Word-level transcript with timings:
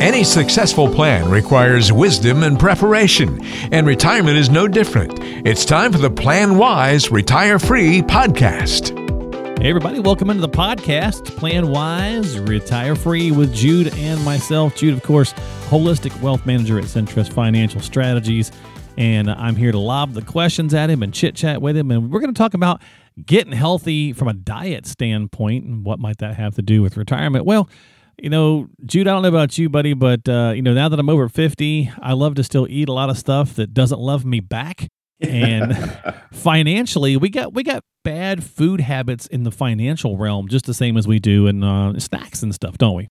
Any 0.00 0.24
successful 0.24 0.92
plan 0.92 1.30
requires 1.30 1.90
wisdom 1.90 2.42
and 2.42 2.60
preparation, 2.60 3.42
and 3.72 3.86
retirement 3.86 4.36
is 4.36 4.50
no 4.50 4.68
different. 4.68 5.18
It's 5.46 5.64
time 5.64 5.90
for 5.90 5.96
the 5.96 6.10
Plan 6.10 6.58
Wise 6.58 7.10
Retire 7.10 7.58
Free 7.58 8.02
podcast. 8.02 8.96
Hey, 9.58 9.70
everybody, 9.70 9.98
welcome 9.98 10.28
into 10.28 10.42
the 10.42 10.50
podcast, 10.50 11.24
Plan 11.38 11.70
Wise, 11.70 12.38
Retire 12.38 12.94
Free 12.94 13.30
with 13.30 13.54
Jude 13.54 13.88
and 13.94 14.22
myself. 14.22 14.76
Jude, 14.76 14.92
of 14.92 15.02
course, 15.02 15.32
holistic 15.70 16.20
wealth 16.20 16.44
manager 16.44 16.78
at 16.78 16.84
Centrust 16.84 17.32
Financial 17.32 17.80
Strategies. 17.80 18.52
And 18.98 19.30
I'm 19.30 19.56
here 19.56 19.72
to 19.72 19.78
lob 19.78 20.12
the 20.12 20.22
questions 20.22 20.74
at 20.74 20.90
him 20.90 21.02
and 21.02 21.12
chit 21.12 21.34
chat 21.34 21.62
with 21.62 21.74
him. 21.74 21.90
And 21.90 22.10
we're 22.10 22.20
going 22.20 22.34
to 22.34 22.38
talk 22.38 22.52
about 22.52 22.82
getting 23.24 23.52
healthy 23.52 24.12
from 24.12 24.28
a 24.28 24.34
diet 24.34 24.86
standpoint 24.86 25.64
and 25.64 25.84
what 25.86 25.98
might 25.98 26.18
that 26.18 26.34
have 26.34 26.54
to 26.56 26.62
do 26.62 26.82
with 26.82 26.98
retirement. 26.98 27.46
Well, 27.46 27.68
you 28.18 28.30
know, 28.30 28.68
Jude, 28.84 29.06
I 29.06 29.12
don't 29.12 29.22
know 29.22 29.28
about 29.28 29.58
you, 29.58 29.68
buddy, 29.68 29.94
but 29.94 30.28
uh, 30.28 30.52
you 30.54 30.62
know, 30.62 30.72
now 30.74 30.88
that 30.88 30.98
I'm 30.98 31.08
over 31.08 31.28
50, 31.28 31.92
I 32.00 32.12
love 32.12 32.34
to 32.36 32.44
still 32.44 32.66
eat 32.68 32.88
a 32.88 32.92
lot 32.92 33.10
of 33.10 33.18
stuff 33.18 33.54
that 33.54 33.74
doesn't 33.74 34.00
love 34.00 34.24
me 34.24 34.40
back. 34.40 34.88
and 35.20 35.76
financially, 36.32 37.16
we 37.16 37.30
got 37.30 37.54
we 37.54 37.62
got 37.62 37.82
bad 38.04 38.44
food 38.44 38.80
habits 38.80 39.26
in 39.26 39.44
the 39.44 39.50
financial 39.50 40.16
realm, 40.16 40.48
just 40.48 40.66
the 40.66 40.74
same 40.74 40.96
as 40.96 41.08
we 41.08 41.18
do 41.18 41.46
in 41.46 41.64
uh, 41.64 41.98
snacks 41.98 42.42
and 42.42 42.54
stuff, 42.54 42.78
don't 42.78 42.94
we? 42.94 43.08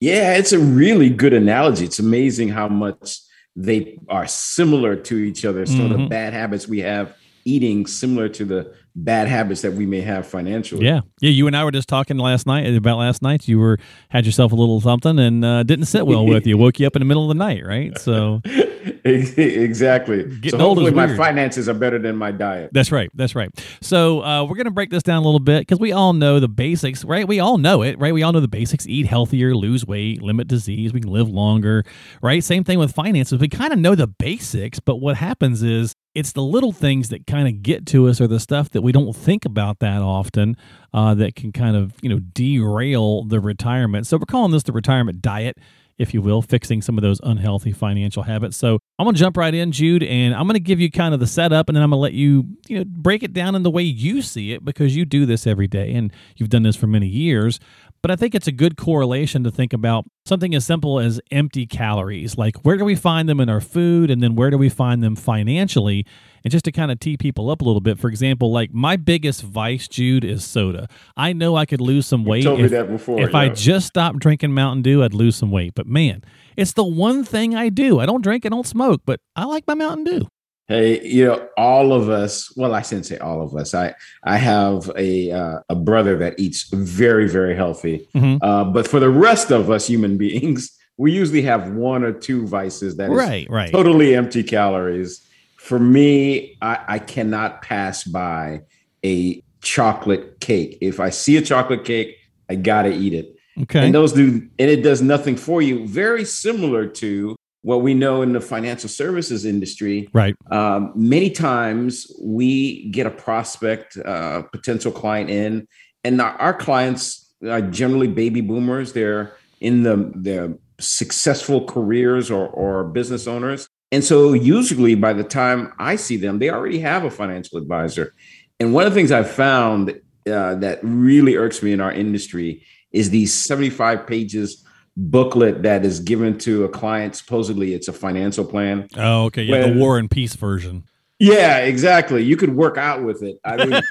Yeah, 0.00 0.34
it's 0.36 0.52
a 0.52 0.58
really 0.58 1.08
good 1.08 1.32
analogy. 1.32 1.86
It's 1.86 1.98
amazing 1.98 2.50
how 2.50 2.68
much 2.68 3.18
they 3.54 3.98
are 4.08 4.26
similar 4.26 4.94
to 4.96 5.16
each 5.16 5.44
other. 5.44 5.64
Some 5.64 5.80
mm-hmm. 5.80 5.92
of 5.92 5.98
the 5.98 6.06
bad 6.08 6.34
habits 6.34 6.68
we 6.68 6.80
have 6.80 7.16
eating 7.46 7.86
similar 7.86 8.28
to 8.28 8.44
the 8.44 8.74
bad 8.96 9.28
habits 9.28 9.60
that 9.62 9.74
we 9.74 9.86
may 9.86 10.00
have 10.00 10.26
financially. 10.26 10.84
Yeah, 10.84 11.02
yeah. 11.20 11.30
You 11.30 11.46
and 11.46 11.56
I 11.56 11.62
were 11.62 11.70
just 11.70 11.88
talking 11.88 12.16
last 12.16 12.46
night 12.46 12.66
about 12.74 12.98
last 12.98 13.22
night. 13.22 13.46
You 13.46 13.58
were 13.58 13.78
had 14.08 14.24
yourself 14.24 14.52
a 14.52 14.56
little 14.56 14.80
something 14.80 15.18
and 15.18 15.44
uh, 15.44 15.62
didn't 15.62 15.84
sit 15.84 16.06
well 16.06 16.26
with 16.26 16.46
you. 16.46 16.56
Woke 16.66 16.80
you 16.80 16.86
up 16.86 16.96
in 16.96 17.00
the 17.00 17.06
middle 17.06 17.22
of 17.22 17.28
the 17.28 17.38
night, 17.38 17.64
right? 17.64 17.96
So 17.98 18.40
exactly. 19.04 20.24
Getting 20.24 20.50
so 20.50 20.58
hopefully 20.58 20.92
my 20.92 21.14
finances 21.16 21.68
are 21.68 21.74
better 21.74 21.98
than 21.98 22.16
my 22.16 22.30
diet. 22.30 22.70
That's 22.72 22.92
right. 22.92 23.10
That's 23.14 23.34
right. 23.34 23.50
So 23.80 24.22
uh, 24.22 24.44
we're 24.44 24.56
gonna 24.56 24.70
break 24.70 24.90
this 24.90 25.02
down 25.02 25.22
a 25.22 25.26
little 25.26 25.40
bit 25.40 25.60
because 25.62 25.80
we 25.80 25.92
all 25.92 26.12
know 26.12 26.40
the 26.40 26.48
basics, 26.48 27.04
right? 27.04 27.26
We 27.26 27.40
all 27.40 27.58
know 27.58 27.82
it, 27.82 27.98
right? 27.98 28.14
We 28.14 28.22
all 28.22 28.32
know 28.32 28.40
the 28.40 28.48
basics: 28.48 28.86
eat 28.86 29.06
healthier, 29.06 29.54
lose 29.54 29.86
weight, 29.86 30.22
limit 30.22 30.48
disease. 30.48 30.92
We 30.92 31.00
can 31.00 31.10
live 31.10 31.28
longer, 31.28 31.84
right? 32.22 32.42
Same 32.42 32.64
thing 32.64 32.78
with 32.78 32.92
finances. 32.92 33.40
We 33.40 33.48
kind 33.48 33.72
of 33.72 33.78
know 33.78 33.94
the 33.94 34.06
basics, 34.06 34.80
but 34.80 34.96
what 34.96 35.16
happens 35.16 35.62
is 35.62 35.94
it's 36.16 36.32
the 36.32 36.42
little 36.42 36.72
things 36.72 37.10
that 37.10 37.26
kind 37.26 37.46
of 37.46 37.62
get 37.62 37.84
to 37.86 38.08
us 38.08 38.22
or 38.22 38.26
the 38.26 38.40
stuff 38.40 38.70
that 38.70 38.80
we 38.80 38.90
don't 38.90 39.14
think 39.14 39.44
about 39.44 39.80
that 39.80 40.00
often 40.00 40.56
uh, 40.94 41.14
that 41.14 41.34
can 41.36 41.52
kind 41.52 41.76
of 41.76 41.92
you 42.00 42.08
know 42.08 42.18
derail 42.18 43.24
the 43.24 43.38
retirement 43.38 44.06
so 44.06 44.16
we're 44.16 44.24
calling 44.24 44.50
this 44.50 44.62
the 44.62 44.72
retirement 44.72 45.20
diet 45.20 45.58
if 45.98 46.14
you 46.14 46.22
will 46.22 46.42
fixing 46.42 46.82
some 46.82 46.98
of 46.98 47.02
those 47.02 47.20
unhealthy 47.22 47.72
financial 47.72 48.22
habits. 48.24 48.56
So 48.56 48.78
i'm 48.98 49.04
going 49.04 49.14
to 49.14 49.20
jump 49.20 49.36
right 49.36 49.52
in 49.54 49.72
jude 49.72 50.02
and 50.02 50.34
i'm 50.34 50.44
going 50.44 50.54
to 50.54 50.60
give 50.60 50.80
you 50.80 50.90
kind 50.90 51.12
of 51.12 51.20
the 51.20 51.26
setup 51.26 51.68
and 51.68 51.76
then 51.76 51.82
i'm 51.82 51.90
going 51.90 51.98
to 51.98 52.02
let 52.02 52.12
you 52.12 52.46
you 52.66 52.78
know 52.78 52.84
break 52.86 53.22
it 53.22 53.32
down 53.32 53.54
in 53.54 53.62
the 53.62 53.70
way 53.70 53.82
you 53.82 54.22
see 54.22 54.52
it 54.52 54.64
because 54.64 54.96
you 54.96 55.04
do 55.04 55.26
this 55.26 55.46
every 55.46 55.66
day 55.66 55.92
and 55.92 56.12
you've 56.36 56.48
done 56.48 56.62
this 56.62 56.76
for 56.76 56.86
many 56.86 57.06
years 57.06 57.60
but 58.02 58.10
I 58.10 58.16
think 58.16 58.34
it's 58.34 58.46
a 58.46 58.52
good 58.52 58.76
correlation 58.76 59.44
to 59.44 59.50
think 59.50 59.72
about 59.72 60.04
something 60.24 60.54
as 60.54 60.64
simple 60.64 60.98
as 60.98 61.20
empty 61.30 61.66
calories. 61.66 62.36
Like, 62.38 62.56
where 62.64 62.76
do 62.76 62.84
we 62.84 62.94
find 62.94 63.28
them 63.28 63.40
in 63.40 63.48
our 63.48 63.60
food? 63.60 64.10
And 64.10 64.22
then 64.22 64.34
where 64.34 64.50
do 64.50 64.58
we 64.58 64.68
find 64.68 65.02
them 65.02 65.16
financially? 65.16 66.06
And 66.44 66.52
just 66.52 66.64
to 66.66 66.72
kind 66.72 66.90
of 66.90 67.00
tee 67.00 67.16
people 67.16 67.50
up 67.50 67.60
a 67.60 67.64
little 67.64 67.80
bit, 67.80 67.98
for 67.98 68.08
example, 68.08 68.52
like 68.52 68.72
my 68.72 68.96
biggest 68.96 69.42
vice, 69.42 69.88
Jude, 69.88 70.24
is 70.24 70.44
soda. 70.44 70.88
I 71.16 71.32
know 71.32 71.56
I 71.56 71.66
could 71.66 71.80
lose 71.80 72.06
some 72.06 72.24
weight. 72.24 72.44
You 72.44 72.50
told 72.50 72.60
if, 72.60 72.70
me 72.70 72.76
that 72.76 72.88
before. 72.88 73.20
If 73.20 73.32
yeah. 73.32 73.38
I 73.38 73.48
just 73.48 73.88
stopped 73.88 74.18
drinking 74.18 74.52
Mountain 74.52 74.82
Dew, 74.82 75.02
I'd 75.02 75.14
lose 75.14 75.36
some 75.36 75.50
weight. 75.50 75.74
But 75.74 75.86
man, 75.86 76.22
it's 76.56 76.72
the 76.72 76.84
one 76.84 77.24
thing 77.24 77.54
I 77.54 77.68
do. 77.68 77.98
I 77.98 78.06
don't 78.06 78.22
drink, 78.22 78.46
I 78.46 78.50
don't 78.50 78.66
smoke, 78.66 79.02
but 79.04 79.20
I 79.34 79.44
like 79.44 79.66
my 79.66 79.74
Mountain 79.74 80.04
Dew. 80.04 80.28
Hey, 80.68 81.06
you 81.06 81.24
know, 81.24 81.48
all 81.56 81.92
of 81.92 82.08
us. 82.08 82.54
Well, 82.56 82.74
I 82.74 82.82
shouldn't 82.82 83.06
say 83.06 83.18
all 83.18 83.40
of 83.40 83.54
us. 83.54 83.72
I 83.72 83.94
I 84.24 84.36
have 84.36 84.90
a 84.96 85.30
uh, 85.30 85.60
a 85.68 85.74
brother 85.76 86.16
that 86.18 86.40
eats 86.40 86.64
very 86.64 87.28
very 87.28 87.54
healthy. 87.54 88.08
Mm-hmm. 88.14 88.42
Uh, 88.42 88.64
but 88.64 88.88
for 88.88 88.98
the 88.98 89.10
rest 89.10 89.52
of 89.52 89.70
us 89.70 89.86
human 89.86 90.18
beings, 90.24 90.76
we 90.96 91.12
usually 91.12 91.42
have 91.42 91.70
one 91.70 92.02
or 92.02 92.12
two 92.12 92.46
vices 92.46 92.96
that 92.96 93.10
right, 93.10 93.48
right. 93.48 93.70
totally 93.70 94.14
empty 94.14 94.42
calories. 94.42 95.22
For 95.56 95.78
me, 95.78 96.56
I, 96.62 96.78
I 96.86 96.98
cannot 96.98 97.62
pass 97.62 98.04
by 98.04 98.62
a 99.04 99.42
chocolate 99.62 100.40
cake. 100.40 100.78
If 100.80 101.00
I 101.00 101.10
see 101.10 101.36
a 101.36 101.42
chocolate 101.42 101.84
cake, 101.84 102.16
I 102.48 102.54
gotta 102.54 102.92
eat 102.92 103.14
it. 103.14 103.36
Okay. 103.62 103.86
And 103.86 103.94
those 103.94 104.12
do, 104.12 104.48
and 104.58 104.70
it 104.70 104.82
does 104.82 105.00
nothing 105.00 105.36
for 105.36 105.62
you. 105.62 105.86
Very 105.86 106.24
similar 106.24 106.86
to 106.86 107.36
what 107.66 107.82
we 107.82 107.94
know 107.94 108.22
in 108.22 108.32
the 108.32 108.40
financial 108.40 108.88
services 108.88 109.44
industry. 109.44 110.08
Right. 110.12 110.36
Um, 110.52 110.92
many 110.94 111.30
times 111.30 112.06
we 112.22 112.88
get 112.90 113.06
a 113.06 113.10
prospect, 113.10 113.96
uh, 113.96 114.42
potential 114.42 114.92
client 114.92 115.30
in, 115.30 115.66
and 116.04 116.20
our 116.20 116.54
clients 116.54 117.34
are 117.44 117.60
generally 117.60 118.06
baby 118.06 118.40
boomers. 118.40 118.92
They're 118.92 119.34
in 119.60 119.82
the 119.82 120.12
their 120.14 120.54
successful 120.78 121.64
careers 121.64 122.30
or, 122.30 122.46
or 122.46 122.84
business 122.84 123.26
owners. 123.26 123.68
And 123.90 124.04
so 124.04 124.32
usually 124.32 124.94
by 124.94 125.12
the 125.12 125.24
time 125.24 125.72
I 125.80 125.96
see 125.96 126.18
them, 126.18 126.38
they 126.38 126.50
already 126.50 126.78
have 126.78 127.02
a 127.02 127.10
financial 127.10 127.58
advisor. 127.58 128.12
And 128.60 128.74
one 128.74 128.86
of 128.86 128.92
the 128.92 129.00
things 129.00 129.10
I've 129.10 129.30
found 129.30 129.90
uh, 130.30 130.54
that 130.54 130.78
really 130.84 131.34
irks 131.34 131.64
me 131.64 131.72
in 131.72 131.80
our 131.80 131.92
industry 131.92 132.64
is 132.92 133.10
these 133.10 133.34
75 133.34 134.06
pages 134.06 134.62
booklet 134.96 135.62
that 135.62 135.84
is 135.84 136.00
given 136.00 136.38
to 136.38 136.64
a 136.64 136.68
client. 136.68 137.16
Supposedly, 137.16 137.74
it's 137.74 137.88
a 137.88 137.92
financial 137.92 138.44
plan. 138.44 138.88
Oh, 138.96 139.24
okay. 139.24 139.42
Yeah, 139.42 139.60
when, 139.60 139.74
the 139.74 139.80
War 139.80 139.98
and 139.98 140.10
Peace 140.10 140.34
version. 140.34 140.84
Yeah, 141.18 141.58
exactly. 141.58 142.22
You 142.22 142.36
could 142.36 142.54
work 142.54 142.76
out 142.76 143.02
with 143.02 143.22
it. 143.22 143.38
I 143.44 143.64
mean, 143.64 143.82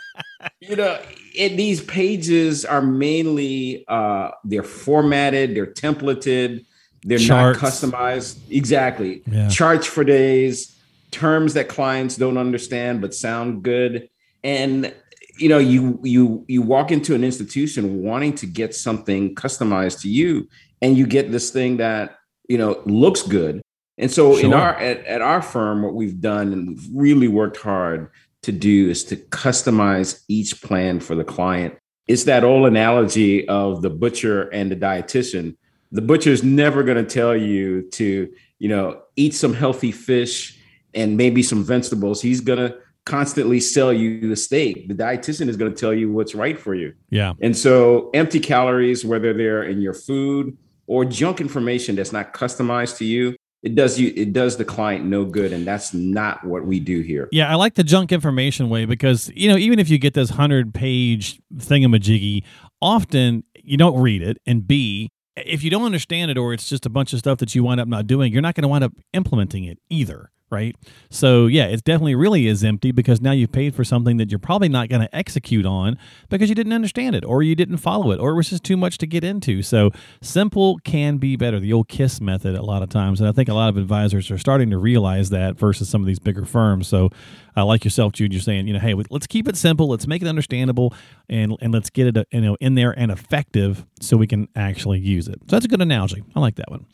you 0.60 0.76
know, 0.76 0.98
it, 1.34 1.56
these 1.56 1.80
pages 1.82 2.64
are 2.64 2.82
mainly 2.82 3.84
uh, 3.88 4.30
they're 4.44 4.62
formatted, 4.62 5.54
they're 5.54 5.66
templated, 5.66 6.64
they're 7.02 7.18
Charts. 7.18 7.62
not 7.62 7.70
customized. 7.72 8.38
Exactly. 8.50 9.22
Yeah. 9.26 9.48
Charts 9.48 9.86
for 9.86 10.02
days, 10.02 10.76
terms 11.10 11.54
that 11.54 11.68
clients 11.68 12.16
don't 12.16 12.38
understand 12.38 13.00
but 13.00 13.14
sound 13.14 13.62
good, 13.62 14.08
and 14.42 14.92
you 15.38 15.48
know 15.48 15.58
you 15.58 16.00
you 16.02 16.44
you 16.48 16.62
walk 16.62 16.90
into 16.90 17.14
an 17.14 17.24
institution 17.24 18.02
wanting 18.02 18.34
to 18.34 18.46
get 18.46 18.74
something 18.74 19.34
customized 19.34 20.00
to 20.02 20.08
you 20.08 20.48
and 20.82 20.96
you 20.96 21.06
get 21.06 21.30
this 21.30 21.50
thing 21.50 21.78
that 21.78 22.18
you 22.48 22.58
know 22.58 22.82
looks 22.86 23.22
good. 23.22 23.62
And 23.98 24.10
so 24.10 24.36
sure. 24.36 24.44
in 24.44 24.52
our 24.52 24.74
at, 24.76 25.04
at 25.06 25.22
our 25.22 25.42
firm 25.42 25.82
what 25.82 25.94
we've 25.94 26.20
done 26.20 26.52
and 26.52 26.68
we've 26.68 26.86
really 26.92 27.28
worked 27.28 27.56
hard 27.56 28.10
to 28.42 28.52
do 28.52 28.90
is 28.90 29.04
to 29.04 29.16
customize 29.16 30.22
each 30.28 30.62
plan 30.62 31.00
for 31.00 31.14
the 31.14 31.24
client. 31.24 31.76
It's 32.06 32.24
that 32.24 32.44
old 32.44 32.66
analogy 32.66 33.48
of 33.48 33.82
the 33.82 33.90
butcher 33.90 34.42
and 34.50 34.70
the 34.70 34.76
dietitian. 34.76 35.56
The 35.92 36.02
butcher 36.02 36.30
is 36.30 36.44
never 36.44 36.82
going 36.82 37.04
to 37.04 37.14
tell 37.14 37.36
you 37.36 37.88
to 37.92 38.32
you 38.58 38.68
know 38.68 39.02
eat 39.16 39.34
some 39.34 39.54
healthy 39.54 39.92
fish 39.92 40.58
and 40.94 41.16
maybe 41.16 41.42
some 41.42 41.64
vegetables. 41.64 42.22
He's 42.22 42.40
going 42.40 42.58
to 42.58 42.78
constantly 43.06 43.60
sell 43.60 43.92
you 43.92 44.28
the 44.28 44.36
steak. 44.36 44.88
The 44.88 44.94
dietitian 44.94 45.48
is 45.48 45.56
going 45.56 45.72
to 45.72 45.80
tell 45.80 45.94
you 45.94 46.12
what's 46.12 46.34
right 46.34 46.58
for 46.58 46.74
you. 46.74 46.92
Yeah. 47.08 47.32
And 47.40 47.56
so 47.56 48.10
empty 48.12 48.40
calories, 48.40 49.04
whether 49.04 49.32
they're 49.32 49.62
in 49.62 49.80
your 49.80 49.94
food 49.94 50.58
or 50.86 51.04
junk 51.04 51.40
information 51.40 51.96
that's 51.96 52.12
not 52.12 52.34
customized 52.34 52.98
to 52.98 53.04
you, 53.04 53.36
it 53.62 53.74
does 53.74 53.98
you 53.98 54.12
it 54.14 54.32
does 54.32 54.58
the 54.58 54.64
client 54.64 55.04
no 55.04 55.24
good 55.24 55.52
and 55.52 55.66
that's 55.66 55.92
not 55.92 56.44
what 56.44 56.64
we 56.66 56.78
do 56.78 57.00
here 57.00 57.28
yeah 57.32 57.50
i 57.50 57.54
like 57.56 57.74
the 57.74 57.82
junk 57.82 58.12
information 58.12 58.68
way 58.68 58.84
because 58.84 59.28
you 59.34 59.48
know 59.48 59.56
even 59.56 59.80
if 59.80 59.88
you 59.88 59.98
get 59.98 60.14
this 60.14 60.30
100 60.30 60.72
page 60.72 61.40
thingamajiggy 61.56 62.44
often 62.80 63.42
you 63.56 63.76
don't 63.76 63.98
read 64.00 64.22
it 64.22 64.38
and 64.46 64.68
b 64.68 65.10
if 65.36 65.64
you 65.64 65.70
don't 65.70 65.84
understand 65.84 66.30
it 66.30 66.38
or 66.38 66.52
it's 66.52 66.68
just 66.68 66.86
a 66.86 66.90
bunch 66.90 67.12
of 67.12 67.18
stuff 67.18 67.38
that 67.38 67.54
you 67.54 67.64
wind 67.64 67.80
up 67.80 67.88
not 67.88 68.06
doing 68.06 68.32
you're 68.32 68.42
not 68.42 68.54
going 68.54 68.62
to 68.62 68.68
wind 68.68 68.84
up 68.84 68.92
implementing 69.14 69.64
it 69.64 69.78
either 69.88 70.30
right? 70.50 70.76
So 71.10 71.46
yeah, 71.46 71.66
it 71.66 71.84
definitely 71.84 72.14
really 72.14 72.46
is 72.46 72.62
empty 72.62 72.92
because 72.92 73.20
now 73.20 73.32
you've 73.32 73.52
paid 73.52 73.74
for 73.74 73.84
something 73.84 74.16
that 74.18 74.30
you're 74.30 74.38
probably 74.38 74.68
not 74.68 74.88
going 74.88 75.02
to 75.02 75.16
execute 75.16 75.66
on 75.66 75.98
because 76.28 76.48
you 76.48 76.54
didn't 76.54 76.72
understand 76.72 77.16
it 77.16 77.24
or 77.24 77.42
you 77.42 77.54
didn't 77.54 77.78
follow 77.78 78.10
it 78.12 78.20
or 78.20 78.30
it 78.30 78.34
was 78.34 78.50
just 78.50 78.62
too 78.62 78.76
much 78.76 78.98
to 78.98 79.06
get 79.06 79.24
into. 79.24 79.62
So 79.62 79.90
simple 80.20 80.78
can 80.84 81.16
be 81.18 81.36
better. 81.36 81.58
The 81.58 81.72
old 81.72 81.88
KISS 81.88 82.20
method 82.20 82.54
a 82.54 82.62
lot 82.62 82.82
of 82.82 82.88
times, 82.88 83.20
and 83.20 83.28
I 83.28 83.32
think 83.32 83.48
a 83.48 83.54
lot 83.54 83.68
of 83.68 83.76
advisors 83.76 84.30
are 84.30 84.38
starting 84.38 84.70
to 84.70 84.78
realize 84.78 85.30
that 85.30 85.58
versus 85.58 85.88
some 85.88 86.00
of 86.00 86.06
these 86.06 86.18
bigger 86.18 86.44
firms. 86.44 86.86
So 86.88 87.10
I 87.56 87.62
uh, 87.62 87.64
like 87.64 87.84
yourself, 87.84 88.12
Jude, 88.12 88.34
you're 88.34 88.42
saying, 88.42 88.66
you 88.66 88.74
know, 88.74 88.78
hey, 88.78 88.94
let's 89.08 89.26
keep 89.26 89.48
it 89.48 89.56
simple, 89.56 89.88
let's 89.88 90.06
make 90.06 90.20
it 90.20 90.28
understandable, 90.28 90.92
and 91.28 91.56
and 91.62 91.72
let's 91.72 91.88
get 91.88 92.06
it, 92.06 92.16
uh, 92.16 92.24
you 92.30 92.42
know, 92.42 92.56
in 92.60 92.74
there 92.74 92.92
and 92.96 93.10
effective 93.10 93.86
so 94.00 94.16
we 94.18 94.26
can 94.26 94.46
actually 94.54 94.98
use 94.98 95.26
it. 95.26 95.40
So 95.48 95.56
that's 95.56 95.64
a 95.64 95.68
good 95.68 95.80
analogy. 95.80 96.22
I 96.34 96.40
like 96.40 96.56
that 96.56 96.70
one. 96.70 96.84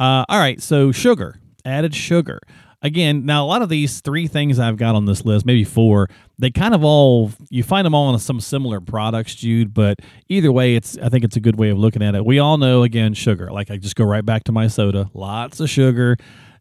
Uh, 0.00 0.24
all 0.28 0.38
right, 0.38 0.60
so 0.60 0.90
sugar, 0.90 1.36
added 1.64 1.94
sugar. 1.94 2.40
Again, 2.82 3.26
now 3.26 3.44
a 3.44 3.46
lot 3.46 3.62
of 3.62 3.68
these 3.68 4.00
three 4.00 4.26
things 4.26 4.58
I've 4.58 4.76
got 4.76 4.94
on 4.94 5.04
this 5.04 5.24
list, 5.24 5.46
maybe 5.46 5.64
four, 5.64 6.08
they 6.38 6.50
kind 6.50 6.74
of 6.74 6.84
all 6.84 7.32
you 7.50 7.62
find 7.62 7.84
them 7.84 7.94
all 7.94 8.12
in 8.12 8.18
some 8.18 8.40
similar 8.40 8.80
products, 8.80 9.34
Jude. 9.34 9.74
But 9.74 10.00
either 10.28 10.52
way, 10.52 10.74
it's 10.74 10.96
I 10.98 11.08
think 11.08 11.24
it's 11.24 11.36
a 11.36 11.40
good 11.40 11.58
way 11.58 11.70
of 11.70 11.78
looking 11.78 12.02
at 12.02 12.14
it. 12.14 12.24
We 12.24 12.38
all 12.38 12.58
know 12.58 12.82
again 12.82 13.14
sugar. 13.14 13.50
Like 13.50 13.70
I 13.70 13.76
just 13.76 13.96
go 13.96 14.04
right 14.04 14.24
back 14.24 14.44
to 14.44 14.52
my 14.52 14.66
soda, 14.66 15.10
lots 15.14 15.60
of 15.60 15.68
sugar. 15.68 16.16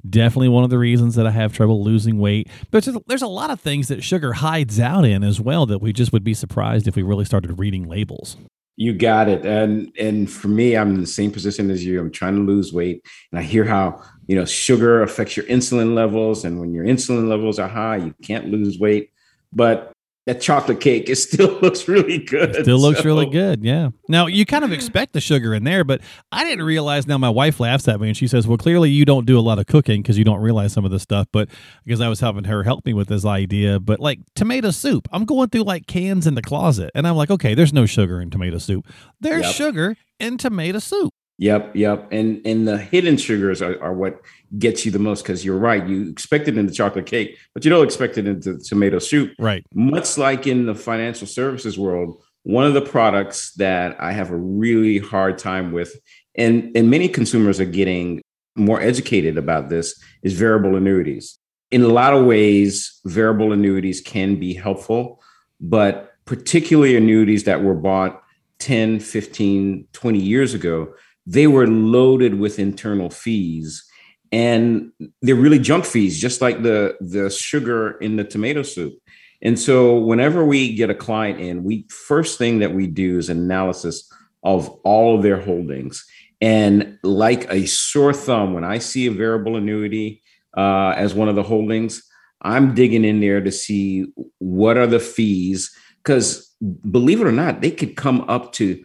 Definitely 0.09 0.47
one 0.47 0.63
of 0.63 0.69
the 0.69 0.77
reasons 0.77 1.15
that 1.15 1.27
I 1.27 1.31
have 1.31 1.51
trouble 1.51 1.83
losing 1.83 2.19
weight. 2.19 2.47
But 2.71 2.87
there's 3.07 3.21
a 3.21 3.27
lot 3.27 3.49
of 3.49 3.59
things 3.59 3.89
that 3.89 4.01
sugar 4.01 4.31
hides 4.31 4.79
out 4.79 5.03
in 5.03 5.25
as 5.25 5.41
well 5.41 5.65
that 5.65 5.79
we 5.79 5.91
just 5.91 6.13
would 6.13 6.23
be 6.23 6.33
surprised 6.33 6.87
if 6.87 6.95
we 6.95 7.03
really 7.03 7.25
started 7.25 7.59
reading 7.59 7.83
labels. 7.83 8.37
You 8.79 8.93
got 8.93 9.27
it. 9.27 9.45
And 9.45 9.91
and 9.99 10.31
for 10.31 10.47
me, 10.47 10.77
I'm 10.77 10.91
in 10.95 11.01
the 11.01 11.05
same 11.05 11.31
position 11.31 11.69
as 11.69 11.83
you. 11.83 11.99
I'm 11.99 12.09
trying 12.09 12.37
to 12.37 12.41
lose 12.41 12.71
weight. 12.71 13.05
And 13.29 13.37
I 13.37 13.43
hear 13.43 13.65
how, 13.65 14.01
you 14.25 14.37
know, 14.37 14.45
sugar 14.45 15.01
affects 15.01 15.35
your 15.35 15.45
insulin 15.47 15.95
levels. 15.95 16.45
And 16.45 16.61
when 16.61 16.71
your 16.71 16.85
insulin 16.85 17.27
levels 17.27 17.59
are 17.59 17.67
high, 17.67 17.97
you 17.97 18.15
can't 18.23 18.47
lose 18.47 18.79
weight. 18.79 19.11
But 19.51 19.91
that 20.25 20.41
chocolate 20.41 20.79
cake 20.79 21.09
it 21.09 21.15
still 21.15 21.59
looks 21.61 21.87
really 21.87 22.19
good. 22.19 22.55
It 22.55 22.63
still 22.63 22.79
looks 22.79 22.99
so. 22.99 23.05
really 23.05 23.25
good. 23.25 23.63
Yeah. 23.63 23.89
Now 24.07 24.27
you 24.27 24.45
kind 24.45 24.63
of 24.63 24.71
expect 24.71 25.13
the 25.13 25.21
sugar 25.21 25.53
in 25.53 25.63
there, 25.63 25.83
but 25.83 26.01
I 26.31 26.43
didn't 26.43 26.65
realize. 26.65 27.07
Now 27.07 27.17
my 27.17 27.29
wife 27.29 27.59
laughs 27.59 27.87
at 27.87 27.99
me 27.99 28.09
and 28.09 28.17
she 28.17 28.27
says, 28.27 28.47
"Well, 28.47 28.57
clearly 28.57 28.89
you 28.89 29.05
don't 29.05 29.25
do 29.25 29.39
a 29.39 29.41
lot 29.41 29.59
of 29.59 29.65
cooking 29.67 30.01
because 30.01 30.17
you 30.17 30.23
don't 30.23 30.41
realize 30.41 30.73
some 30.73 30.85
of 30.85 30.91
this 30.91 31.01
stuff." 31.01 31.27
But 31.31 31.49
because 31.83 32.01
I 32.01 32.09
was 32.09 32.19
helping 32.19 32.43
her 32.45 32.63
help 32.63 32.85
me 32.85 32.93
with 32.93 33.07
this 33.07 33.25
idea, 33.25 33.79
but 33.79 33.99
like 33.99 34.19
tomato 34.35 34.71
soup, 34.71 35.07
I'm 35.11 35.25
going 35.25 35.49
through 35.49 35.63
like 35.63 35.87
cans 35.87 36.27
in 36.27 36.35
the 36.35 36.41
closet, 36.41 36.91
and 36.93 37.07
I'm 37.07 37.15
like, 37.15 37.31
okay, 37.31 37.55
there's 37.55 37.73
no 37.73 37.85
sugar 37.85 38.21
in 38.21 38.29
tomato 38.29 38.57
soup. 38.57 38.85
There's 39.19 39.45
yep. 39.45 39.55
sugar 39.55 39.95
in 40.19 40.37
tomato 40.37 40.79
soup. 40.79 41.13
Yep, 41.39 41.73
yep. 41.73 42.05
And 42.11 42.45
and 42.45 42.67
the 42.67 42.77
hidden 42.77 43.15
sugars 43.15 43.61
are, 43.61 43.81
are 43.81 43.93
what 43.93 44.19
gets 44.57 44.85
you 44.85 44.91
the 44.91 44.99
most 44.99 45.23
because 45.23 45.45
you're 45.45 45.57
right. 45.57 45.87
You 45.87 46.09
expect 46.09 46.49
it 46.49 46.57
in 46.57 46.65
the 46.65 46.73
chocolate 46.73 47.05
cake, 47.05 47.37
but 47.53 47.63
you 47.63 47.69
don't 47.69 47.85
expect 47.85 48.17
it 48.17 48.27
in 48.27 48.41
the 48.41 48.57
tomato 48.57 48.99
soup. 48.99 49.31
Right. 49.39 49.63
Much 49.73 50.17
like 50.17 50.47
in 50.47 50.65
the 50.65 50.75
financial 50.75 51.27
services 51.27 51.79
world, 51.79 52.21
one 52.43 52.65
of 52.65 52.73
the 52.73 52.81
products 52.81 53.53
that 53.53 53.95
I 54.01 54.11
have 54.11 54.31
a 54.31 54.35
really 54.35 54.97
hard 54.97 55.37
time 55.37 55.71
with, 55.71 55.97
and, 56.35 56.75
and 56.75 56.89
many 56.89 57.07
consumers 57.07 57.61
are 57.61 57.65
getting 57.65 58.21
more 58.55 58.81
educated 58.81 59.37
about 59.37 59.69
this, 59.69 59.97
is 60.23 60.33
variable 60.33 60.75
annuities. 60.75 61.37
In 61.71 61.83
a 61.83 61.87
lot 61.87 62.13
of 62.13 62.25
ways, 62.25 62.99
variable 63.05 63.53
annuities 63.53 64.01
can 64.01 64.35
be 64.35 64.53
helpful, 64.53 65.21
but 65.61 66.15
particularly 66.25 66.97
annuities 66.97 67.45
that 67.45 67.63
were 67.63 67.75
bought 67.75 68.21
10, 68.59 68.99
15, 68.99 69.87
20 69.93 70.19
years 70.19 70.53
ago, 70.53 70.93
they 71.29 71.45
were 71.45 71.67
loaded 71.67 72.39
with 72.39 72.57
internal 72.57 73.11
fees 73.11 73.85
and 74.31 74.91
they're 75.21 75.35
really 75.35 75.59
junk 75.59 75.85
fees 75.85 76.19
just 76.19 76.41
like 76.41 76.63
the 76.63 76.97
the 77.01 77.29
sugar 77.29 77.91
in 77.99 78.15
the 78.15 78.23
tomato 78.23 78.63
soup. 78.63 78.93
And 79.41 79.57
so 79.57 79.97
whenever 79.97 80.43
we 80.43 80.75
get 80.75 80.89
a 80.89 80.95
client 80.95 81.39
in 81.39 81.63
we 81.63 81.85
first 81.89 82.39
thing 82.39 82.59
that 82.59 82.73
we 82.73 82.87
do 82.87 83.19
is 83.19 83.29
analysis 83.29 84.11
of 84.43 84.69
all 84.83 85.17
of 85.17 85.23
their 85.23 85.39
holdings. 85.39 86.05
And 86.41 86.97
like 87.03 87.51
a 87.51 87.65
sore 87.65 88.13
thumb 88.13 88.53
when 88.53 88.63
i 88.63 88.77
see 88.77 89.05
a 89.07 89.11
variable 89.11 89.57
annuity 89.57 90.23
uh, 90.57 90.93
as 90.95 91.13
one 91.13 91.29
of 91.29 91.35
the 91.35 91.43
holdings 91.43 92.01
i'm 92.41 92.73
digging 92.73 93.03
in 93.03 93.19
there 93.19 93.41
to 93.41 93.51
see 93.51 94.05
what 94.37 94.77
are 94.77 94.87
the 94.87 94.99
fees 94.99 95.75
because 96.01 96.55
believe 96.89 97.19
it 97.19 97.27
or 97.27 97.33
not 97.33 97.59
they 97.59 97.71
could 97.71 97.97
come 97.97 98.21
up 98.29 98.53
to 98.53 98.83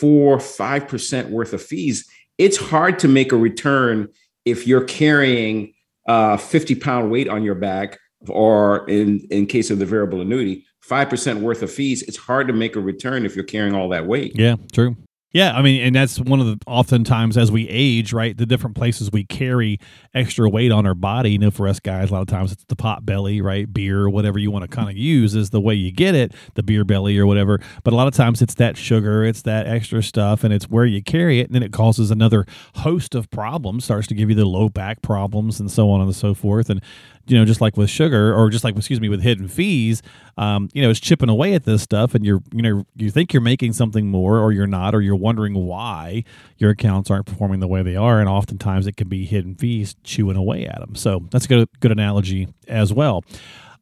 four, 0.00 0.40
five 0.40 0.88
percent 0.88 1.30
worth 1.30 1.52
of 1.52 1.62
fees, 1.62 2.08
it's 2.38 2.56
hard 2.56 2.98
to 3.00 3.08
make 3.08 3.32
a 3.32 3.36
return 3.36 4.08
if 4.44 4.66
you're 4.66 4.84
carrying 4.84 5.74
a 6.08 6.38
50 6.38 6.74
pound 6.76 7.10
weight 7.10 7.28
on 7.28 7.42
your 7.42 7.54
back, 7.54 7.98
or 8.28 8.88
in 8.88 9.20
in 9.30 9.46
case 9.46 9.70
of 9.70 9.78
the 9.78 9.86
variable 9.86 10.20
annuity, 10.20 10.64
five 10.80 11.08
percent 11.10 11.40
worth 11.40 11.62
of 11.62 11.70
fees. 11.70 12.02
It's 12.02 12.16
hard 12.16 12.48
to 12.48 12.54
make 12.54 12.76
a 12.76 12.80
return 12.80 13.26
if 13.26 13.36
you're 13.36 13.44
carrying 13.44 13.74
all 13.74 13.88
that 13.90 14.06
weight. 14.06 14.32
Yeah, 14.34 14.56
true. 14.72 14.96
Yeah, 15.32 15.56
I 15.56 15.62
mean, 15.62 15.80
and 15.82 15.94
that's 15.94 16.18
one 16.18 16.40
of 16.40 16.46
the 16.46 16.58
oftentimes 16.66 17.38
as 17.38 17.52
we 17.52 17.68
age, 17.68 18.12
right? 18.12 18.36
The 18.36 18.46
different 18.46 18.74
places 18.74 19.12
we 19.12 19.22
carry 19.22 19.78
extra 20.12 20.50
weight 20.50 20.72
on 20.72 20.86
our 20.86 20.94
body. 20.94 21.30
You 21.32 21.38
know, 21.38 21.52
for 21.52 21.68
us 21.68 21.78
guys, 21.78 22.10
a 22.10 22.12
lot 22.12 22.22
of 22.22 22.26
times 22.26 22.50
it's 22.50 22.64
the 22.64 22.74
pot 22.74 23.06
belly, 23.06 23.40
right? 23.40 23.72
Beer, 23.72 24.10
whatever 24.10 24.40
you 24.40 24.50
want 24.50 24.68
to 24.68 24.76
kind 24.76 24.90
of 24.90 24.96
use 24.96 25.36
is 25.36 25.50
the 25.50 25.60
way 25.60 25.74
you 25.74 25.92
get 25.92 26.16
it, 26.16 26.34
the 26.54 26.64
beer 26.64 26.84
belly 26.84 27.16
or 27.16 27.26
whatever. 27.26 27.60
But 27.84 27.92
a 27.92 27.96
lot 27.96 28.08
of 28.08 28.14
times 28.14 28.42
it's 28.42 28.54
that 28.54 28.76
sugar, 28.76 29.22
it's 29.22 29.42
that 29.42 29.68
extra 29.68 30.02
stuff, 30.02 30.42
and 30.42 30.52
it's 30.52 30.68
where 30.68 30.84
you 30.84 31.00
carry 31.00 31.38
it, 31.38 31.46
and 31.46 31.54
then 31.54 31.62
it 31.62 31.72
causes 31.72 32.10
another 32.10 32.44
host 32.76 33.14
of 33.14 33.30
problems, 33.30 33.84
starts 33.84 34.08
to 34.08 34.14
give 34.16 34.30
you 34.30 34.36
the 34.36 34.44
low 34.46 34.68
back 34.68 35.00
problems 35.00 35.60
and 35.60 35.70
so 35.70 35.90
on 35.90 36.00
and 36.00 36.14
so 36.16 36.34
forth. 36.34 36.68
And 36.68 36.82
you 37.30 37.38
know, 37.38 37.44
just 37.44 37.60
like 37.60 37.76
with 37.76 37.88
sugar 37.88 38.34
or 38.34 38.50
just 38.50 38.64
like, 38.64 38.76
excuse 38.76 39.00
me, 39.00 39.08
with 39.08 39.22
hidden 39.22 39.46
fees, 39.46 40.02
um, 40.36 40.68
you 40.72 40.82
know, 40.82 40.90
it's 40.90 40.98
chipping 40.98 41.28
away 41.28 41.54
at 41.54 41.64
this 41.64 41.80
stuff 41.80 42.14
and 42.14 42.24
you're, 42.24 42.42
you 42.52 42.60
know, 42.60 42.84
you 42.96 43.10
think 43.10 43.32
you're 43.32 43.40
making 43.40 43.72
something 43.72 44.08
more 44.08 44.38
or 44.40 44.50
you're 44.50 44.66
not, 44.66 44.96
or 44.96 45.00
you're 45.00 45.14
wondering 45.14 45.54
why 45.54 46.24
your 46.58 46.70
accounts 46.70 47.08
aren't 47.08 47.26
performing 47.26 47.60
the 47.60 47.68
way 47.68 47.82
they 47.82 47.94
are. 47.94 48.18
And 48.18 48.28
oftentimes 48.28 48.88
it 48.88 48.96
can 48.96 49.08
be 49.08 49.26
hidden 49.26 49.54
fees 49.54 49.94
chewing 50.02 50.36
away 50.36 50.66
at 50.66 50.80
them. 50.80 50.96
So 50.96 51.20
that's 51.30 51.44
a 51.44 51.48
good, 51.48 51.68
good 51.78 51.92
analogy 51.92 52.48
as 52.66 52.92
well. 52.92 53.22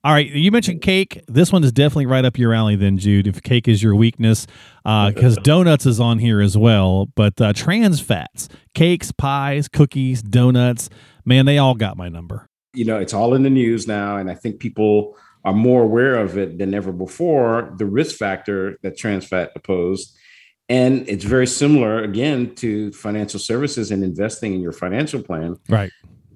All 0.05 0.13
right, 0.13 0.31
you 0.31 0.53
mentioned 0.53 0.81
cake. 0.81 1.25
This 1.27 1.51
one 1.51 1.65
is 1.65 1.73
definitely 1.73 2.07
right 2.07 2.25
up 2.25 2.39
your 2.39 2.55
alley, 2.55 2.77
then, 2.77 2.99
Jude. 2.99 3.27
If 3.27 3.43
cake 3.43 3.67
is 3.67 3.83
your 3.83 3.97
weakness, 3.97 4.47
because 4.85 5.39
uh, 5.39 5.41
donuts 5.43 5.87
is 5.87 5.99
on 5.99 6.21
here 6.21 6.41
as 6.41 6.57
well. 6.57 7.07
But 7.17 7.41
uh, 7.41 7.53
trans 7.53 8.01
fats, 8.01 8.49
cakes, 8.75 9.11
pies, 9.11 9.67
cookies, 9.67 10.23
donuts, 10.23 10.89
man, 11.25 11.47
they 11.47 11.59
all 11.59 11.75
got 11.75 11.97
my 11.97 12.09
number 12.09 12.48
you 12.75 12.85
know, 12.85 12.99
it's 12.99 13.15
all 13.15 13.35
in 13.35 13.43
the 13.43 13.51
news 13.51 13.87
now, 13.87 14.17
and 14.17 14.31
I 14.31 14.35
think 14.35 14.61
people 14.61 15.17
are 15.45 15.53
more 15.53 15.83
aware 15.83 16.17
of 16.17 16.37
it 16.37 16.59
than 16.59 16.75
ever 16.75 16.93
before. 16.93 17.75
The 17.79 17.87
risk 17.87 18.17
factor 18.17 18.79
that 18.83 18.99
trans 18.99 19.27
fat 19.27 19.53
opposed, 19.57 20.17
and 20.69 21.09
it's 21.09 21.25
very 21.25 21.47
similar 21.47 22.03
again 22.03 22.55
to 22.57 22.93
financial 22.93 23.41
services 23.41 23.91
and 23.91 24.05
investing 24.05 24.55
in 24.55 24.61
your 24.61 24.73
financial 24.73 25.23
plan. 25.23 25.57
Right. 25.69 25.91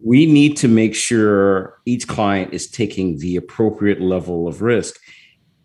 We 0.04 0.26
need 0.26 0.56
to 0.58 0.68
make 0.68 0.94
sure 0.94 1.78
each 1.84 2.08
client 2.08 2.54
is 2.54 2.70
taking 2.70 3.18
the 3.18 3.36
appropriate 3.36 4.00
level 4.00 4.48
of 4.48 4.62
risk. 4.62 4.96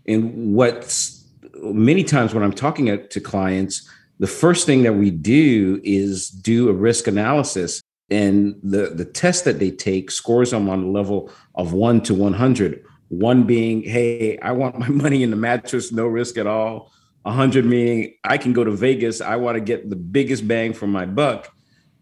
And 0.05 0.53
what's 0.53 1.27
many 1.55 2.03
times 2.03 2.33
when 2.33 2.43
I'm 2.43 2.53
talking 2.53 2.85
to 3.07 3.19
clients, 3.19 3.89
the 4.19 4.27
first 4.27 4.65
thing 4.65 4.83
that 4.83 4.93
we 4.93 5.11
do 5.11 5.79
is 5.83 6.29
do 6.29 6.69
a 6.69 6.73
risk 6.73 7.07
analysis 7.07 7.81
and 8.09 8.55
the 8.63 8.91
the 8.95 9.05
test 9.05 9.45
that 9.45 9.59
they 9.59 9.71
take 9.71 10.11
scores 10.11 10.51
them 10.51 10.69
on 10.69 10.83
a 10.83 10.89
level 10.89 11.31
of 11.55 11.73
1 11.73 12.01
to 12.03 12.13
100 12.13 12.83
one 13.09 13.43
being 13.43 13.83
hey 13.83 14.37
i 14.39 14.51
want 14.51 14.77
my 14.77 14.87
money 15.03 15.23
in 15.23 15.29
the 15.29 15.35
mattress 15.35 15.91
no 15.91 16.05
risk 16.07 16.37
at 16.37 16.47
all. 16.47 16.91
100 17.23 17.65
meaning 17.65 18.13
i 18.23 18.37
can 18.37 18.53
go 18.53 18.63
to 18.63 18.71
vegas. 18.71 19.19
I 19.21 19.35
want 19.35 19.55
to 19.55 19.61
get 19.61 19.89
the 19.89 19.95
biggest 19.95 20.47
bang 20.47 20.73
for 20.73 20.87
my 20.87 21.05
buck. 21.05 21.51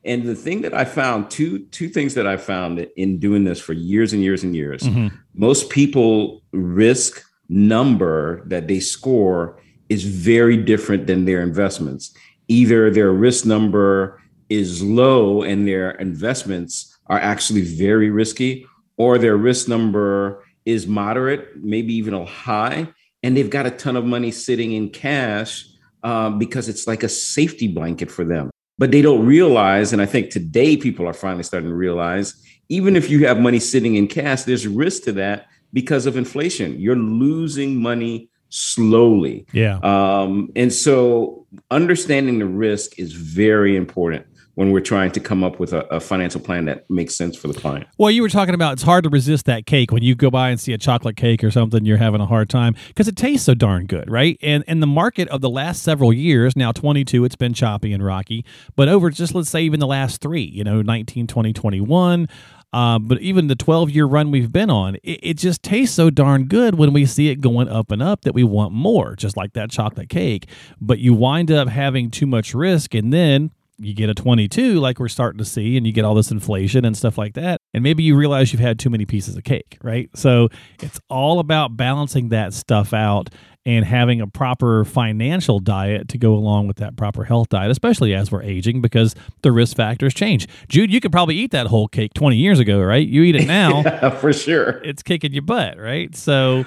And 0.04 0.24
the 0.24 0.36
thing 0.36 0.62
that 0.62 0.74
i 0.74 0.86
found 0.86 1.32
two 1.32 1.66
two 1.68 1.90
things 1.90 2.14
that 2.14 2.28
i 2.28 2.38
found 2.38 2.88
in 2.96 3.20
doing 3.20 3.44
this 3.44 3.60
for 3.60 3.74
years 3.74 4.14
and 4.14 4.22
years 4.22 4.44
and 4.44 4.56
years. 4.56 4.84
Mm-hmm. 4.84 5.16
most 5.34 5.70
people 5.70 6.44
risk 6.52 7.24
number 7.50 8.44
that 8.48 8.68
they 8.68 8.80
score 8.80 9.60
is 9.90 10.04
very 10.04 10.58
different 10.58 11.08
than 11.08 11.26
their 11.26 11.42
investments. 11.42 12.14
Either 12.48 12.90
their 12.90 13.12
risk 13.12 13.46
number 13.46 14.22
is 14.50 14.84
low 14.84 15.42
and 15.44 15.68
their 15.68 15.92
investments 15.92 16.98
are 17.08 17.20
actually 17.20 17.62
very 17.62 18.10
risky, 18.10 18.66
or 18.98 19.18
their 19.18 19.38
risk 19.38 19.68
number 19.68 20.44
is 20.66 20.88
moderate, 20.88 21.64
maybe 21.64 21.94
even 21.94 22.14
a 22.14 22.26
high, 22.26 22.88
and 23.22 23.36
they've 23.36 23.50
got 23.50 23.66
a 23.66 23.72
ton 23.72 23.96
of 23.96 24.06
money 24.06 24.32
sitting 24.32 24.72
in 24.72 24.90
cash 24.90 25.68
um, 26.04 26.40
because 26.40 26.70
it's 26.70 26.88
like 26.88 27.04
a 27.04 27.10
safety 27.10 27.68
blanket 27.68 28.10
for 28.10 28.24
them. 28.24 28.50
But 28.78 28.92
they 28.92 29.02
don't 29.02 29.26
realize, 29.26 29.94
and 29.94 30.02
I 30.02 30.06
think 30.06 30.30
today 30.30 30.76
people 30.76 31.08
are 31.08 31.14
finally 31.14 31.44
starting 31.44 31.70
to 31.70 31.76
realize, 31.76 32.36
even 32.70 32.96
if 32.96 33.10
you 33.10 33.26
have 33.28 33.40
money 33.40 33.60
sitting 33.60 33.96
in 33.96 34.08
cash, 34.08 34.44
there's 34.44 34.68
risk 34.68 35.04
to 35.04 35.12
that 35.14 35.48
because 35.72 36.06
of 36.06 36.18
inflation. 36.18 36.80
You're 36.80 36.96
losing 36.96 37.82
money 37.82 38.30
slowly. 38.50 39.46
Yeah. 39.54 39.78
Um, 39.84 40.50
and 40.56 40.72
so 40.74 41.46
understanding 41.72 42.40
the 42.40 42.48
risk 42.48 42.98
is 43.00 43.14
very 43.14 43.76
important 43.76 44.26
when 44.56 44.72
we're 44.72 44.82
trying 44.82 45.12
to 45.12 45.20
come 45.20 45.44
up 45.44 45.60
with 45.60 45.74
a, 45.74 45.86
a, 45.94 46.00
financial 46.00 46.42
plan 46.42 46.66
that 46.66 46.90
makes 46.90 47.16
sense 47.16 47.36
for 47.36 47.48
the 47.48 47.54
client. 47.54 47.88
Well, 47.98 48.10
you 48.10 48.22
were 48.22 48.30
talking 48.30 48.56
about 48.56 48.74
it's 48.74 48.84
hard 48.84 49.04
to 49.04 49.10
resist 49.10 49.46
that 49.46 49.66
cake 49.66 49.92
when 49.92 50.02
you 50.02 50.16
go 50.16 50.32
by 50.32 50.50
and 50.50 50.60
see 50.60 50.74
a 50.74 50.78
chocolate 50.78 51.18
cake 51.18 51.44
or 51.44 51.52
something. 51.52 51.86
You're 51.86 51.98
having 51.98 52.22
a 52.22 52.26
hard 52.26 52.50
time 52.50 52.76
because 52.88 53.08
it 53.08 53.16
tastes 53.16 53.46
so 53.46 53.54
darn 53.54 53.86
good, 53.86 54.10
right? 54.10 54.38
And 54.42 54.64
and 54.68 54.82
the 54.82 54.88
market 54.88 55.28
of 55.30 55.42
the 55.42 55.50
last 55.50 55.84
several 55.84 56.12
years, 56.12 56.56
now 56.56 56.72
22, 56.72 57.26
it's 57.26 57.36
been 57.36 57.54
choppy 57.54 57.94
and 57.94 58.04
rocky, 58.04 58.46
but 58.76 58.88
over 58.88 59.10
just 59.10 59.36
let's 59.36 59.50
say 59.50 59.62
even 59.62 59.80
the 59.80 59.88
last 59.88 60.22
three, 60.22 60.44
you 60.44 60.64
know, 60.64 60.82
19, 60.82 61.28
20, 61.28 61.54
21. 61.54 62.28
Uh, 62.74 63.00
but 63.00 63.22
even 63.22 63.48
the 63.48 63.56
12 63.56 63.90
year 63.92 64.06
run 64.06 64.32
we've 64.32 64.52
been 64.52 64.70
on, 64.70 64.96
it, 64.96 65.20
it, 65.24 65.38
just 65.38 65.64
tastes 65.64 65.96
so 65.96 66.10
darn 66.10 66.44
good 66.44 66.76
when 66.76 66.92
we 66.92 67.06
see 67.06 67.30
it 67.30 67.40
going 67.40 67.70
up 67.70 67.90
and 67.90 68.04
up 68.04 68.24
that 68.24 68.34
we 68.34 68.44
want 68.44 68.74
more, 68.74 69.16
just 69.16 69.38
like 69.38 69.54
that 69.54 69.70
chocolate 69.70 70.10
cake. 70.10 70.50
But 70.82 71.00
you 71.00 71.14
wind 71.14 71.50
up 71.50 71.70
having 71.70 72.12
too 72.12 72.26
much 72.26 72.54
risk, 72.54 72.94
and 72.94 73.14
then 73.14 73.52
you 73.78 73.94
get 73.94 74.10
a 74.10 74.14
22 74.14 74.80
like 74.80 75.00
we're 75.00 75.08
starting 75.08 75.38
to 75.38 75.46
see 75.46 75.78
and 75.78 75.86
you 75.86 75.92
get 75.92 76.06
all 76.06 76.16
this 76.16 76.32
inflation 76.32 76.86
and 76.86 76.96
stuff 76.96 77.18
like 77.18 77.34
that 77.34 77.60
and 77.74 77.84
maybe 77.84 78.04
you 78.04 78.16
realize 78.16 78.54
you've 78.54 78.62
had 78.62 78.80
too 78.80 78.90
many 78.90 79.06
pieces 79.06 79.36
of 79.36 79.44
cake, 79.44 79.78
right? 79.84 80.10
So 80.16 80.48
it's 80.82 81.00
all 81.10 81.40
about 81.40 81.76
balancing 81.76 82.30
that 82.30 82.54
stuff 82.54 82.94
out 82.94 83.30
and 83.66 83.84
having 83.84 84.22
a 84.22 84.28
proper 84.28 84.86
financial 84.86 85.60
diet 85.60 86.08
to 86.10 86.18
go 86.18 86.36
along 86.36 86.68
with 86.68 86.78
that 86.78 86.96
proper 86.96 87.26
health 87.26 87.50
diet, 87.50 87.72
especially 87.72 88.14
as 88.14 88.32
we're 88.32 88.44
aging 88.44 88.82
because 88.82 89.14
the 89.42 89.52
risk 89.52 89.76
factors 89.76 90.14
change. 90.14 90.48
Jude, 90.70 90.90
you 90.90 91.02
could 91.02 91.12
probably 91.12 91.36
eat 91.36 91.52
that 91.52 91.68
whole 91.68 91.90
cake 91.90 92.14
20 92.14 92.38
years 92.38 92.60
ago, 92.60 92.82
right? 92.82 93.06
You 93.06 93.24
eat 93.24 93.36
it 93.36 93.46
now. 93.46 93.82
yeah, 93.86 94.10
for 94.10 94.32
sure. 94.32 94.82
It's 94.84 95.04
kicking 95.04 95.34
your 95.34 95.42
butt, 95.42 95.78
right? 95.78 96.16
So 96.16 96.66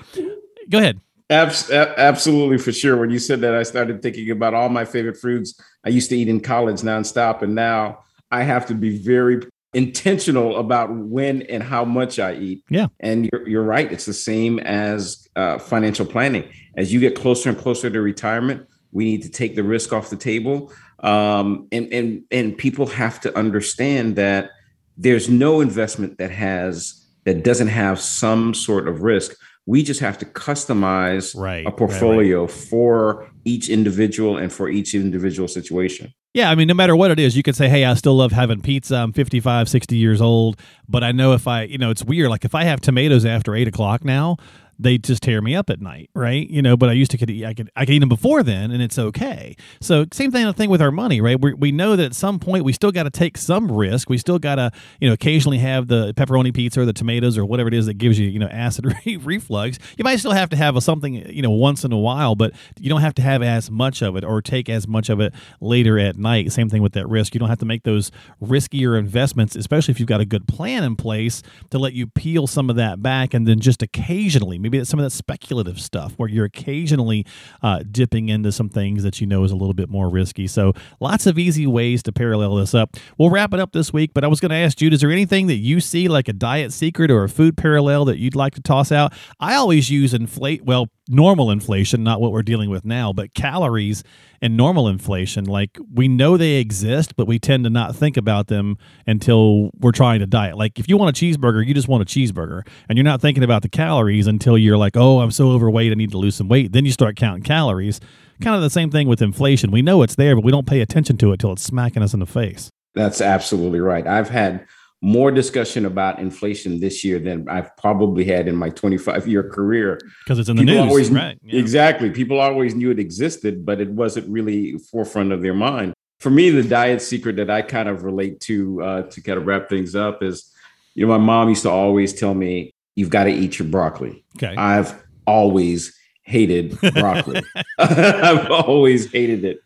go 0.68 0.78
ahead. 0.78 1.00
Abs- 1.30 1.70
absolutely, 1.70 2.58
for 2.58 2.72
sure. 2.72 2.96
When 2.96 3.10
you 3.10 3.18
said 3.18 3.40
that, 3.42 3.54
I 3.54 3.62
started 3.62 4.02
thinking 4.02 4.30
about 4.30 4.54
all 4.54 4.68
my 4.68 4.84
favorite 4.84 5.16
foods 5.16 5.60
I 5.84 5.90
used 5.90 6.08
to 6.10 6.16
eat 6.16 6.28
in 6.28 6.40
college 6.40 6.80
nonstop. 6.80 7.42
And 7.42 7.54
now 7.54 8.00
I 8.30 8.42
have 8.42 8.66
to 8.66 8.74
be 8.74 8.98
very 8.98 9.42
intentional 9.74 10.56
about 10.56 10.90
when 10.90 11.42
and 11.42 11.62
how 11.62 11.84
much 11.84 12.18
I 12.18 12.34
eat. 12.34 12.64
Yeah. 12.70 12.86
And 13.00 13.28
you're, 13.30 13.46
you're 13.48 13.62
right. 13.62 13.92
It's 13.92 14.06
the 14.06 14.14
same 14.14 14.58
as 14.60 15.28
uh, 15.36 15.58
financial 15.58 16.06
planning. 16.06 16.50
As 16.76 16.92
you 16.92 17.00
get 17.00 17.14
closer 17.14 17.50
and 17.50 17.58
closer 17.58 17.90
to 17.90 18.00
retirement, 18.00 18.66
we 18.92 19.04
need 19.04 19.22
to 19.22 19.30
take 19.30 19.54
the 19.54 19.62
risk 19.62 19.92
off 19.92 20.08
the 20.08 20.16
table. 20.16 20.72
Um, 21.00 21.68
and, 21.70 21.92
and, 21.92 22.24
and 22.30 22.56
people 22.56 22.86
have 22.86 23.20
to 23.20 23.36
understand 23.36 24.16
that 24.16 24.50
there's 24.96 25.28
no 25.28 25.60
investment 25.60 26.18
that 26.18 26.30
has 26.30 27.06
that 27.24 27.44
doesn't 27.44 27.68
have 27.68 28.00
some 28.00 28.54
sort 28.54 28.88
of 28.88 29.02
risk. 29.02 29.36
We 29.68 29.82
just 29.82 30.00
have 30.00 30.16
to 30.18 30.24
customize 30.24 31.38
right, 31.38 31.66
a 31.66 31.70
portfolio 31.70 32.40
right, 32.40 32.50
right. 32.50 32.68
for 32.68 33.30
each 33.44 33.68
individual 33.68 34.38
and 34.38 34.50
for 34.50 34.70
each 34.70 34.94
individual 34.94 35.46
situation. 35.46 36.14
Yeah, 36.32 36.50
I 36.50 36.54
mean, 36.54 36.68
no 36.68 36.74
matter 36.74 36.96
what 36.96 37.10
it 37.10 37.20
is, 37.20 37.36
you 37.36 37.42
can 37.42 37.52
say, 37.52 37.68
hey, 37.68 37.84
I 37.84 37.92
still 37.92 38.16
love 38.16 38.32
having 38.32 38.62
pizza. 38.62 38.96
I'm 38.96 39.12
55, 39.12 39.68
60 39.68 39.96
years 39.96 40.22
old. 40.22 40.58
But 40.88 41.04
I 41.04 41.12
know 41.12 41.34
if 41.34 41.46
I, 41.46 41.64
you 41.64 41.76
know, 41.76 41.90
it's 41.90 42.02
weird. 42.02 42.30
Like 42.30 42.46
if 42.46 42.54
I 42.54 42.64
have 42.64 42.80
tomatoes 42.80 43.26
after 43.26 43.54
eight 43.54 43.68
o'clock 43.68 44.06
now, 44.06 44.38
they 44.78 44.98
just 44.98 45.22
tear 45.22 45.42
me 45.42 45.54
up 45.54 45.70
at 45.70 45.80
night, 45.80 46.10
right? 46.14 46.48
You 46.48 46.62
know, 46.62 46.76
but 46.76 46.88
I 46.88 46.92
used 46.92 47.10
to 47.10 47.18
could 47.18 47.30
eat, 47.30 47.44
I 47.44 47.54
could 47.54 47.70
I 47.74 47.84
could 47.84 47.94
eat 47.94 47.98
them 47.98 48.08
before 48.08 48.42
then, 48.42 48.70
and 48.70 48.82
it's 48.82 48.98
okay. 48.98 49.56
So 49.80 50.06
same 50.12 50.30
thing 50.30 50.50
thing 50.52 50.70
with 50.70 50.80
our 50.80 50.92
money, 50.92 51.20
right? 51.20 51.40
We 51.40 51.54
we 51.54 51.72
know 51.72 51.96
that 51.96 52.04
at 52.04 52.14
some 52.14 52.38
point 52.38 52.64
we 52.64 52.72
still 52.72 52.92
got 52.92 53.04
to 53.04 53.10
take 53.10 53.36
some 53.36 53.70
risk. 53.70 54.08
We 54.08 54.18
still 54.18 54.38
got 54.38 54.56
to 54.56 54.70
you 55.00 55.08
know 55.08 55.14
occasionally 55.14 55.58
have 55.58 55.88
the 55.88 56.14
pepperoni 56.14 56.54
pizza 56.54 56.80
or 56.80 56.84
the 56.84 56.92
tomatoes 56.92 57.36
or 57.36 57.44
whatever 57.44 57.68
it 57.68 57.74
is 57.74 57.86
that 57.86 57.94
gives 57.94 58.18
you 58.18 58.28
you 58.28 58.38
know 58.38 58.46
acid 58.48 58.86
reflux. 59.24 59.78
You 59.96 60.04
might 60.04 60.16
still 60.16 60.32
have 60.32 60.50
to 60.50 60.56
have 60.56 60.76
a, 60.76 60.80
something 60.80 61.14
you 61.14 61.42
know 61.42 61.50
once 61.50 61.84
in 61.84 61.92
a 61.92 61.98
while, 61.98 62.34
but 62.34 62.52
you 62.78 62.88
don't 62.88 63.00
have 63.00 63.14
to 63.14 63.22
have 63.22 63.42
as 63.42 63.70
much 63.70 64.02
of 64.02 64.16
it 64.16 64.24
or 64.24 64.40
take 64.40 64.68
as 64.68 64.86
much 64.86 65.08
of 65.08 65.20
it 65.20 65.34
later 65.60 65.98
at 65.98 66.16
night. 66.16 66.52
Same 66.52 66.68
thing 66.68 66.82
with 66.82 66.92
that 66.92 67.08
risk. 67.08 67.34
You 67.34 67.40
don't 67.40 67.48
have 67.48 67.58
to 67.58 67.66
make 67.66 67.82
those 67.82 68.12
riskier 68.42 68.98
investments, 68.98 69.56
especially 69.56 69.92
if 69.92 70.00
you've 70.00 70.08
got 70.08 70.20
a 70.20 70.26
good 70.26 70.46
plan 70.46 70.84
in 70.84 70.96
place 70.96 71.42
to 71.70 71.78
let 71.78 71.94
you 71.94 72.06
peel 72.06 72.46
some 72.46 72.70
of 72.70 72.76
that 72.76 73.02
back, 73.02 73.34
and 73.34 73.46
then 73.46 73.58
just 73.58 73.82
occasionally 73.82 74.58
maybe 74.68 74.84
some 74.84 75.00
of 75.00 75.04
that 75.04 75.10
speculative 75.10 75.80
stuff 75.80 76.12
where 76.16 76.28
you're 76.28 76.44
occasionally 76.44 77.24
uh, 77.62 77.82
dipping 77.90 78.28
into 78.28 78.52
some 78.52 78.68
things 78.68 79.02
that 79.02 79.20
you 79.20 79.26
know 79.26 79.44
is 79.44 79.52
a 79.52 79.56
little 79.56 79.74
bit 79.74 79.88
more 79.88 80.08
risky. 80.08 80.46
So 80.46 80.72
lots 81.00 81.26
of 81.26 81.38
easy 81.38 81.66
ways 81.66 82.02
to 82.04 82.12
parallel 82.12 82.56
this 82.56 82.74
up. 82.74 82.96
We'll 83.16 83.30
wrap 83.30 83.54
it 83.54 83.60
up 83.60 83.72
this 83.72 83.92
week, 83.92 84.12
but 84.14 84.24
I 84.24 84.28
was 84.28 84.40
going 84.40 84.50
to 84.50 84.56
ask 84.56 84.78
Jude, 84.78 84.92
is 84.92 85.00
there 85.00 85.10
anything 85.10 85.46
that 85.48 85.56
you 85.56 85.80
see 85.80 86.08
like 86.08 86.28
a 86.28 86.32
diet 86.32 86.72
secret 86.72 87.10
or 87.10 87.24
a 87.24 87.28
food 87.28 87.56
parallel 87.56 88.04
that 88.06 88.18
you'd 88.18 88.36
like 88.36 88.54
to 88.54 88.60
toss 88.60 88.92
out? 88.92 89.12
I 89.40 89.54
always 89.54 89.90
use 89.90 90.14
inflate, 90.14 90.64
well, 90.64 90.88
normal 91.08 91.50
inflation, 91.50 92.02
not 92.02 92.20
what 92.20 92.32
we're 92.32 92.42
dealing 92.42 92.70
with 92.70 92.84
now, 92.84 93.12
but 93.12 93.34
calories 93.34 94.04
and 94.40 94.56
normal 94.56 94.88
inflation. 94.88 95.44
Like 95.44 95.78
we 95.92 96.08
know 96.08 96.36
they 96.36 96.56
exist, 96.56 97.16
but 97.16 97.26
we 97.26 97.38
tend 97.38 97.64
to 97.64 97.70
not 97.70 97.96
think 97.96 98.16
about 98.16 98.48
them 98.48 98.76
until 99.06 99.70
we're 99.78 99.92
trying 99.92 100.20
to 100.20 100.26
diet. 100.26 100.56
Like 100.56 100.78
if 100.78 100.88
you 100.88 100.96
want 100.96 101.16
a 101.16 101.24
cheeseburger, 101.24 101.66
you 101.66 101.74
just 101.74 101.88
want 101.88 102.02
a 102.02 102.06
cheeseburger, 102.06 102.66
and 102.88 102.96
you're 102.96 103.04
not 103.04 103.20
thinking 103.20 103.42
about 103.42 103.62
the 103.62 103.68
calories 103.68 104.26
until 104.26 104.56
you're 104.58 104.78
like, 104.78 104.96
oh, 104.96 105.20
I'm 105.20 105.30
so 105.30 105.50
overweight, 105.50 105.92
I 105.92 105.94
need 105.94 106.10
to 106.12 106.18
lose 106.18 106.36
some 106.36 106.48
weight. 106.48 106.72
Then 106.72 106.84
you 106.84 106.92
start 106.92 107.16
counting 107.16 107.42
calories. 107.42 108.00
Kind 108.40 108.54
of 108.54 108.62
the 108.62 108.70
same 108.70 108.90
thing 108.90 109.08
with 109.08 109.20
inflation. 109.20 109.72
We 109.72 109.82
know 109.82 110.02
it's 110.02 110.14
there, 110.14 110.36
but 110.36 110.44
we 110.44 110.52
don't 110.52 110.66
pay 110.66 110.80
attention 110.80 111.16
to 111.18 111.32
it 111.32 111.40
till 111.40 111.52
it's 111.52 111.62
smacking 111.62 112.04
us 112.04 112.14
in 112.14 112.20
the 112.20 112.26
face. 112.26 112.70
That's 112.94 113.20
absolutely 113.20 113.80
right. 113.80 114.06
I've 114.06 114.30
had 114.30 114.66
more 115.00 115.30
discussion 115.30 115.86
about 115.86 116.18
inflation 116.18 116.80
this 116.80 117.04
year 117.04 117.18
than 117.18 117.48
I've 117.48 117.76
probably 117.76 118.24
had 118.24 118.48
in 118.48 118.56
my 118.56 118.70
25 118.70 119.28
year 119.28 119.48
career. 119.48 120.00
Because 120.24 120.38
it's 120.38 120.48
in 120.48 120.56
the 120.56 120.62
People 120.62 120.82
news, 120.82 120.90
always, 120.90 121.10
right? 121.10 121.38
Yeah. 121.42 121.60
Exactly. 121.60 122.10
People 122.10 122.40
always 122.40 122.74
knew 122.74 122.90
it 122.90 122.98
existed, 122.98 123.64
but 123.64 123.80
it 123.80 123.90
wasn't 123.90 124.28
really 124.28 124.76
forefront 124.78 125.32
of 125.32 125.42
their 125.42 125.54
mind. 125.54 125.94
For 126.18 126.30
me, 126.30 126.50
the 126.50 126.64
diet 126.64 127.00
secret 127.00 127.36
that 127.36 127.48
I 127.48 127.62
kind 127.62 127.88
of 127.88 128.02
relate 128.02 128.40
to 128.40 128.82
uh, 128.82 129.02
to 129.02 129.20
kind 129.20 129.38
of 129.38 129.46
wrap 129.46 129.68
things 129.68 129.94
up 129.94 130.22
is, 130.22 130.52
you 130.94 131.06
know, 131.06 131.16
my 131.16 131.24
mom 131.24 131.48
used 131.48 131.62
to 131.62 131.70
always 131.70 132.12
tell 132.12 132.34
me, 132.34 132.72
"You've 132.96 133.10
got 133.10 133.24
to 133.24 133.30
eat 133.30 133.60
your 133.60 133.68
broccoli." 133.68 134.24
Okay. 134.36 134.56
I've 134.56 135.00
always 135.28 135.96
hated 136.24 136.76
broccoli. 136.80 137.40
I've 137.78 138.50
always 138.50 139.12
hated 139.12 139.44
it, 139.44 139.60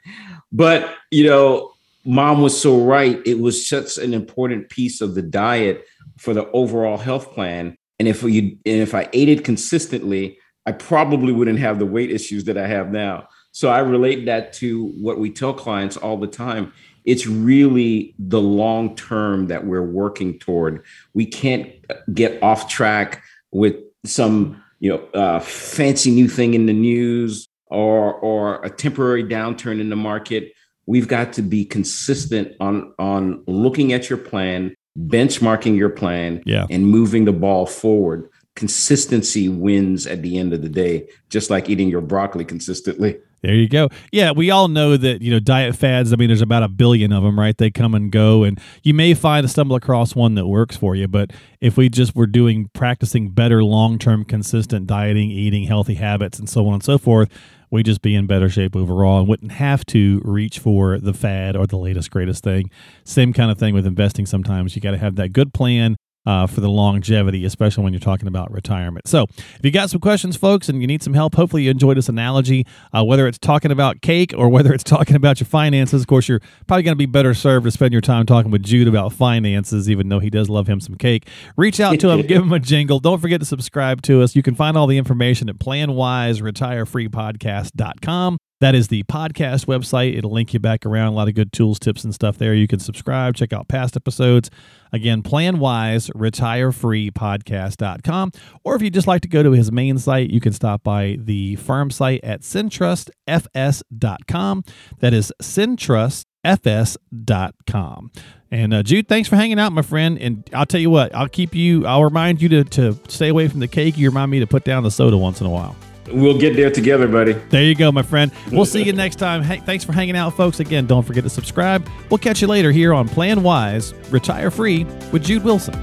but 0.52 0.94
you 1.10 1.24
know, 1.24 1.71
mom 2.04 2.42
was 2.42 2.60
so 2.60 2.84
right. 2.84 3.20
It 3.26 3.40
was 3.40 3.66
such 3.66 3.98
an 3.98 4.14
important 4.14 4.68
piece 4.68 5.00
of 5.00 5.14
the 5.14 5.22
diet 5.22 5.86
for 6.18 6.34
the 6.34 6.50
overall 6.50 6.98
health 6.98 7.32
plan. 7.32 7.76
And 7.98 8.08
if 8.08 8.22
you 8.22 8.58
and 8.66 8.80
if 8.80 8.94
I 8.94 9.08
ate 9.12 9.28
it 9.28 9.44
consistently, 9.44 10.38
I 10.66 10.72
probably 10.72 11.32
wouldn't 11.32 11.58
have 11.58 11.78
the 11.78 11.86
weight 11.86 12.10
issues 12.10 12.44
that 12.44 12.58
I 12.58 12.66
have 12.66 12.90
now. 12.90 13.28
So 13.52 13.68
I 13.68 13.80
relate 13.80 14.26
that 14.26 14.52
to 14.54 14.88
what 15.00 15.18
we 15.18 15.30
tell 15.30 15.52
clients 15.52 15.96
all 15.96 16.16
the 16.16 16.26
time. 16.26 16.72
It's 17.04 17.26
really 17.26 18.14
the 18.18 18.40
long 18.40 18.96
term 18.96 19.48
that 19.48 19.66
we're 19.66 19.82
working 19.82 20.38
toward. 20.38 20.84
We 21.14 21.26
can't 21.26 21.70
get 22.14 22.42
off 22.42 22.68
track 22.68 23.22
with 23.50 23.76
some, 24.04 24.62
you 24.80 24.90
know, 24.90 25.20
uh, 25.20 25.40
fancy 25.40 26.10
new 26.10 26.28
thing 26.28 26.54
in 26.54 26.66
the 26.66 26.72
news 26.72 27.48
or 27.66 28.14
or 28.14 28.62
a 28.64 28.70
temporary 28.70 29.24
downturn 29.24 29.80
in 29.80 29.90
the 29.90 29.96
market 29.96 30.52
we've 30.86 31.08
got 31.08 31.32
to 31.34 31.42
be 31.42 31.64
consistent 31.64 32.54
on 32.60 32.92
on 32.98 33.42
looking 33.46 33.92
at 33.92 34.08
your 34.10 34.18
plan 34.18 34.74
benchmarking 34.98 35.76
your 35.76 35.88
plan 35.88 36.42
yeah. 36.44 36.66
and 36.70 36.86
moving 36.86 37.24
the 37.24 37.32
ball 37.32 37.66
forward 37.66 38.28
consistency 38.56 39.48
wins 39.48 40.06
at 40.06 40.22
the 40.22 40.38
end 40.38 40.52
of 40.52 40.60
the 40.60 40.68
day 40.68 41.08
just 41.30 41.48
like 41.48 41.70
eating 41.70 41.88
your 41.88 42.02
broccoli 42.02 42.44
consistently 42.44 43.18
there 43.42 43.54
you 43.54 43.68
go. 43.68 43.88
Yeah, 44.12 44.30
we 44.30 44.50
all 44.50 44.68
know 44.68 44.96
that, 44.96 45.20
you 45.20 45.30
know, 45.30 45.40
diet 45.40 45.74
fads, 45.74 46.12
I 46.12 46.16
mean, 46.16 46.28
there's 46.28 46.42
about 46.42 46.62
a 46.62 46.68
billion 46.68 47.12
of 47.12 47.22
them, 47.24 47.38
right? 47.38 47.56
They 47.56 47.70
come 47.70 47.94
and 47.94 48.10
go, 48.10 48.44
and 48.44 48.60
you 48.82 48.94
may 48.94 49.14
find 49.14 49.44
a 49.44 49.48
stumble 49.48 49.76
across 49.76 50.14
one 50.14 50.36
that 50.36 50.46
works 50.46 50.76
for 50.76 50.94
you. 50.94 51.08
But 51.08 51.32
if 51.60 51.76
we 51.76 51.88
just 51.88 52.14
were 52.14 52.26
doing, 52.26 52.70
practicing 52.72 53.30
better 53.30 53.64
long 53.64 53.98
term, 53.98 54.24
consistent 54.24 54.86
dieting, 54.86 55.30
eating 55.30 55.64
healthy 55.64 55.94
habits, 55.94 56.38
and 56.38 56.48
so 56.48 56.66
on 56.68 56.74
and 56.74 56.84
so 56.84 56.98
forth, 56.98 57.28
we'd 57.72 57.86
just 57.86 58.02
be 58.02 58.14
in 58.14 58.26
better 58.26 58.48
shape 58.48 58.76
overall 58.76 59.18
and 59.18 59.28
wouldn't 59.28 59.52
have 59.52 59.84
to 59.86 60.20
reach 60.24 60.58
for 60.58 61.00
the 61.00 61.14
fad 61.14 61.56
or 61.56 61.66
the 61.66 61.78
latest 61.78 62.10
greatest 62.10 62.44
thing. 62.44 62.70
Same 63.04 63.32
kind 63.32 63.50
of 63.50 63.58
thing 63.58 63.74
with 63.74 63.86
investing 63.86 64.26
sometimes. 64.26 64.76
You 64.76 64.82
got 64.82 64.92
to 64.92 64.98
have 64.98 65.16
that 65.16 65.32
good 65.32 65.52
plan 65.52 65.96
uh, 66.26 66.46
for 66.46 66.60
the 66.60 66.68
longevity, 66.68 67.44
especially 67.44 67.84
when 67.84 67.92
you're 67.92 68.00
talking 68.00 68.28
about 68.28 68.52
retirement. 68.52 69.08
So, 69.08 69.24
if 69.24 69.60
you 69.62 69.70
got 69.70 69.90
some 69.90 70.00
questions, 70.00 70.36
folks, 70.36 70.68
and 70.68 70.80
you 70.80 70.86
need 70.86 71.02
some 71.02 71.14
help, 71.14 71.34
hopefully 71.34 71.64
you 71.64 71.70
enjoyed 71.70 71.96
this 71.96 72.08
analogy. 72.08 72.66
Uh, 72.92 73.04
whether 73.04 73.26
it's 73.26 73.38
talking 73.38 73.70
about 73.70 74.02
cake 74.02 74.34
or 74.36 74.48
whether 74.48 74.72
it's 74.72 74.84
talking 74.84 75.16
about 75.16 75.40
your 75.40 75.46
finances, 75.46 76.02
of 76.02 76.06
course, 76.06 76.28
you're 76.28 76.40
probably 76.66 76.82
going 76.82 76.92
to 76.92 76.96
be 76.96 77.06
better 77.06 77.34
served 77.34 77.64
to 77.64 77.70
spend 77.70 77.92
your 77.92 78.00
time 78.00 78.26
talking 78.26 78.50
with 78.50 78.62
Jude 78.62 78.88
about 78.88 79.12
finances, 79.12 79.90
even 79.90 80.08
though 80.08 80.20
he 80.20 80.30
does 80.30 80.48
love 80.48 80.66
him 80.66 80.80
some 80.80 80.94
cake. 80.94 81.28
Reach 81.56 81.80
out 81.80 81.98
to 82.00 82.10
him, 82.10 82.22
give 82.26 82.42
him 82.42 82.52
a 82.52 82.60
jingle. 82.60 83.00
Don't 83.00 83.20
forget 83.20 83.40
to 83.40 83.46
subscribe 83.46 84.02
to 84.02 84.22
us. 84.22 84.36
You 84.36 84.42
can 84.42 84.54
find 84.54 84.76
all 84.76 84.86
the 84.86 84.98
information 84.98 85.48
at 85.48 85.56
planwiseretireFreePodcast.com. 85.56 88.38
That 88.62 88.74
is 88.76 88.86
the 88.86 89.02
podcast 89.02 89.66
website. 89.66 90.16
It'll 90.16 90.30
link 90.30 90.54
you 90.54 90.60
back 90.60 90.86
around. 90.86 91.08
A 91.08 91.16
lot 91.16 91.26
of 91.26 91.34
good 91.34 91.52
tools, 91.52 91.80
tips, 91.80 92.04
and 92.04 92.14
stuff 92.14 92.38
there. 92.38 92.54
You 92.54 92.68
can 92.68 92.78
subscribe, 92.78 93.34
check 93.34 93.52
out 93.52 93.66
past 93.66 93.96
episodes. 93.96 94.52
Again, 94.92 95.24
PlanWise, 95.24 96.12
retirefreepodcast.com. 96.12 98.32
Or 98.62 98.76
if 98.76 98.82
you'd 98.82 98.94
just 98.94 99.08
like 99.08 99.22
to 99.22 99.28
go 99.28 99.42
to 99.42 99.50
his 99.50 99.72
main 99.72 99.98
site, 99.98 100.30
you 100.30 100.40
can 100.40 100.52
stop 100.52 100.84
by 100.84 101.16
the 101.18 101.56
firm 101.56 101.90
site 101.90 102.22
at 102.22 102.42
centrustfs.com. 102.42 104.64
That 105.00 105.12
is 105.12 105.32
centrustfs.com. 105.42 108.12
And 108.52 108.74
uh, 108.74 108.84
Jude, 108.84 109.08
thanks 109.08 109.28
for 109.28 109.34
hanging 109.34 109.58
out, 109.58 109.72
my 109.72 109.82
friend. 109.82 110.16
And 110.20 110.48
I'll 110.52 110.66
tell 110.66 110.80
you 110.80 110.90
what, 110.90 111.12
I'll 111.16 111.28
keep 111.28 111.56
you, 111.56 111.84
I'll 111.84 112.04
remind 112.04 112.40
you 112.40 112.48
to, 112.50 112.62
to 112.62 112.96
stay 113.08 113.26
away 113.26 113.48
from 113.48 113.58
the 113.58 113.66
cake. 113.66 113.98
You 113.98 114.08
remind 114.08 114.30
me 114.30 114.38
to 114.38 114.46
put 114.46 114.62
down 114.62 114.84
the 114.84 114.92
soda 114.92 115.18
once 115.18 115.40
in 115.40 115.48
a 115.48 115.50
while. 115.50 115.74
We'll 116.08 116.38
get 116.38 116.56
there 116.56 116.70
together, 116.70 117.06
buddy. 117.06 117.32
There 117.32 117.62
you 117.62 117.74
go, 117.74 117.92
my 117.92 118.02
friend. 118.02 118.32
We'll 118.50 118.66
see 118.66 118.82
you 118.82 118.92
next 119.04 119.16
time. 119.16 119.42
Hey, 119.42 119.58
thanks 119.58 119.84
for 119.84 119.92
hanging 119.92 120.16
out, 120.16 120.36
folks. 120.36 120.60
Again, 120.60 120.86
don't 120.86 121.04
forget 121.04 121.24
to 121.24 121.30
subscribe. 121.30 121.88
We'll 122.10 122.18
catch 122.18 122.42
you 122.42 122.48
later 122.48 122.72
here 122.72 122.92
on 122.92 123.08
Plan 123.08 123.42
Wise, 123.42 123.94
Retire 124.10 124.50
Free 124.50 124.84
with 125.12 125.24
Jude 125.24 125.44
Wilson. 125.44 125.74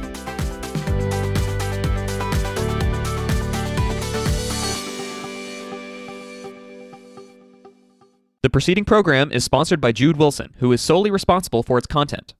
The 8.42 8.50
preceding 8.50 8.86
program 8.86 9.32
is 9.32 9.44
sponsored 9.44 9.82
by 9.82 9.92
Jude 9.92 10.18
Wilson, 10.18 10.54
who 10.60 10.72
is 10.72 10.82
solely 10.82 11.12
responsible 11.12 11.62
for 11.62 11.78
its 11.78 11.88
content. 11.88 12.34